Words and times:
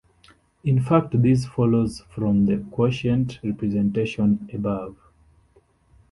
In 0.63 0.81
fact 0.81 1.21
this 1.21 1.45
follows 1.45 1.99
from 2.09 2.47
the 2.47 2.65
quotient 2.71 3.39
representation 3.43 4.49
above. 4.51 4.97